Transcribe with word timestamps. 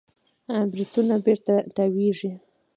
بریتونونه 0.71 1.15
بېرته 1.25 1.53
تاوېږي. 1.75 2.31